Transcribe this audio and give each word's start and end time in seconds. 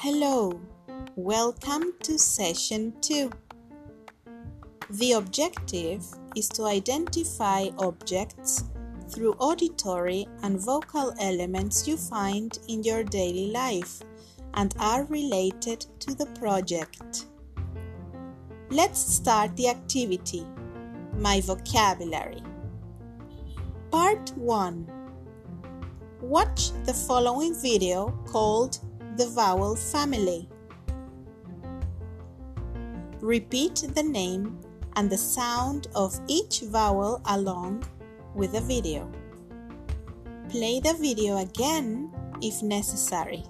Hello, 0.00 0.60
welcome 1.16 1.92
to 2.04 2.20
session 2.20 2.92
2. 3.00 3.32
The 4.90 5.12
objective 5.14 6.04
is 6.36 6.48
to 6.50 6.66
identify 6.66 7.70
objects 7.80 8.62
through 9.10 9.32
auditory 9.40 10.28
and 10.44 10.60
vocal 10.60 11.12
elements 11.18 11.88
you 11.88 11.96
find 11.96 12.56
in 12.68 12.84
your 12.84 13.02
daily 13.02 13.50
life 13.50 14.00
and 14.54 14.72
are 14.78 15.02
related 15.06 15.84
to 15.98 16.14
the 16.14 16.26
project. 16.38 17.26
Let's 18.70 19.00
start 19.00 19.56
the 19.56 19.68
activity. 19.68 20.46
My 21.16 21.40
vocabulary. 21.40 22.44
Part 23.90 24.30
1 24.36 24.92
Watch 26.20 26.70
the 26.84 26.94
following 26.94 27.60
video 27.60 28.10
called 28.28 28.78
The 29.18 29.26
Vowel 29.26 29.74
Family. 29.74 30.48
Repeat 33.20 33.88
the 33.92 34.02
name 34.04 34.60
and 34.94 35.10
the 35.10 35.18
sound 35.18 35.88
of 35.96 36.20
each 36.28 36.60
vowel 36.60 37.20
along 37.24 37.82
with 38.36 38.52
the 38.52 38.60
video. 38.60 39.10
Play 40.48 40.78
the 40.78 40.94
video 40.94 41.38
again 41.38 42.12
if 42.40 42.62
necessary. 42.62 43.42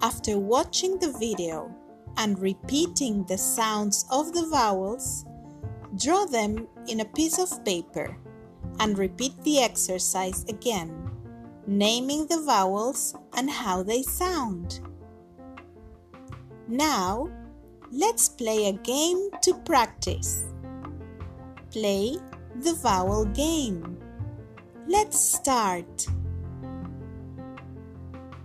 After 0.00 0.38
watching 0.38 0.98
the 0.98 1.12
video 1.12 1.70
and 2.16 2.38
repeating 2.38 3.24
the 3.24 3.36
sounds 3.36 4.06
of 4.10 4.32
the 4.32 4.46
vowels, 4.46 5.26
draw 5.94 6.24
them 6.24 6.66
in 6.86 7.00
a 7.00 7.12
piece 7.12 7.38
of 7.38 7.62
paper 7.66 8.16
and 8.80 8.96
repeat 8.96 9.34
the 9.42 9.58
exercise 9.58 10.46
again, 10.48 11.07
naming 11.68 12.26
the 12.28 12.40
vowels 12.40 13.14
and 13.36 13.50
how 13.50 13.82
they 13.82 14.02
sound. 14.02 14.80
Now, 16.66 17.28
let's 17.92 18.26
play 18.26 18.68
a 18.68 18.72
game 18.72 19.28
to 19.42 19.52
practice. 19.66 20.46
Play 21.70 22.16
the 22.56 22.72
vowel 22.72 23.26
game. 23.26 23.98
Let's 24.86 25.20
start. 25.20 26.06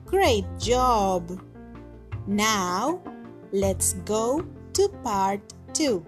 Great 0.06 0.46
job! 0.60 1.42
Now, 2.28 3.02
let's 3.54 3.94
go 4.04 4.46
to 4.74 4.90
part 5.02 5.42
2. 5.74 6.06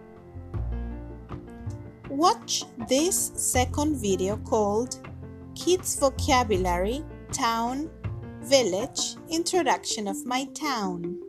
Watch 2.10 2.66
this 2.90 3.32
second 3.36 3.96
video 3.96 4.36
called 4.36 5.00
Kids 5.56 5.98
Vocabulary 5.98 7.04
Town 7.36 7.90
Village 8.44 9.18
Introduction 9.30 10.08
of 10.08 10.26
My 10.26 10.46
Town. 10.54 11.20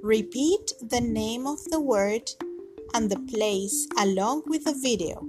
Repeat 0.00 0.74
the 0.80 1.00
name 1.00 1.44
of 1.44 1.58
the 1.70 1.80
word 1.80 2.30
and 2.94 3.10
the 3.10 3.18
place 3.18 3.88
along 3.98 4.44
with 4.46 4.62
the 4.62 4.78
video. 4.80 5.26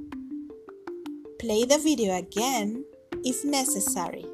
Play 1.39 1.66
the 1.66 1.80
video 1.80 2.16
again 2.16 2.85
if 3.23 3.44
necessary. 3.44 4.25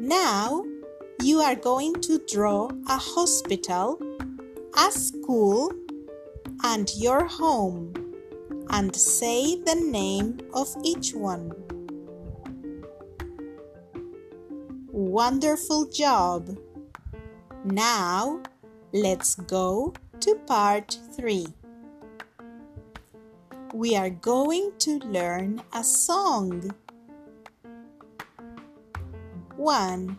Now 0.00 0.64
you 1.20 1.40
are 1.40 1.56
going 1.56 2.00
to 2.08 2.22
draw 2.26 2.70
a 2.88 2.96
hospital, 2.96 4.00
a 4.78 4.90
school, 4.90 5.70
and 6.64 6.90
your 6.96 7.26
home 7.26 7.92
and 8.70 8.96
say 8.96 9.60
the 9.60 9.74
name 9.74 10.38
of 10.54 10.74
each 10.82 11.12
one. 11.12 11.65
Wonderful 15.16 15.86
job! 15.86 16.58
Now 17.64 18.42
let's 18.92 19.34
go 19.34 19.94
to 20.20 20.34
part 20.46 20.98
3. 21.16 21.46
We 23.72 23.96
are 23.96 24.10
going 24.10 24.72
to 24.80 24.98
learn 24.98 25.62
a 25.72 25.82
song. 25.82 26.70
1. 29.56 30.18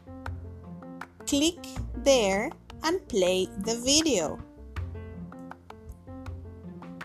Click 1.28 1.64
there 1.98 2.50
and 2.82 3.08
play 3.08 3.46
the 3.60 3.76
video. 3.86 4.40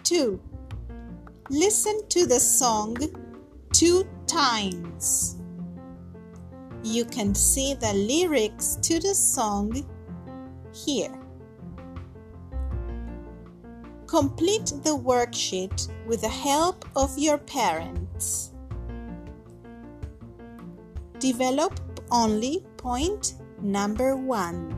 2. 0.05 0.41
Listen 1.51 2.01
to 2.09 2.25
the 2.25 2.41
song 2.41 2.97
two 3.71 4.09
times. 4.27 5.42
You 6.85 7.05
can 7.05 7.35
see 7.35 7.75
the 7.75 7.93
lyrics 7.93 8.77
to 8.83 8.99
the 8.99 9.15
song 9.15 9.87
here. 10.75 11.15
Complete 14.07 14.67
the 14.83 14.97
worksheet 14.97 15.89
with 16.07 16.23
the 16.23 16.29
help 16.29 16.85
of 16.97 17.17
your 17.17 17.39
parents. 17.39 18.53
Develop 21.19 21.79
only 22.11 22.65
point 22.77 23.35
number 23.63 24.17
one. 24.17 24.75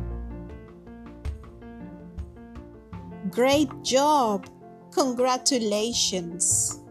Great 3.31 3.70
job! 3.82 4.47
Congratulations! 4.93 6.84